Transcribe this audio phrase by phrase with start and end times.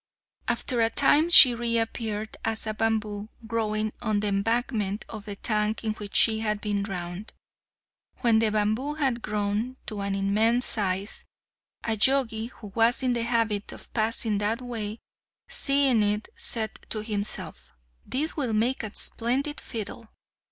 [0.47, 5.35] After a time she re appeared as a bamboo growing on the embankment of the
[5.35, 7.33] tank in which she had been drowned.
[8.21, 11.25] When the bamboo had grown to an immense size,
[11.83, 14.97] a Jogi, who was in the habit of passing that way,
[15.47, 17.71] seeing it, said to himself,
[18.03, 20.09] "This will make a splendid fiddle."